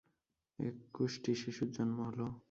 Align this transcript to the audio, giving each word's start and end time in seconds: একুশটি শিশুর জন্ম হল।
একুশটি 0.59 1.31
শিশুর 1.41 1.69
জন্ম 1.71 1.97
হল। 2.07 2.19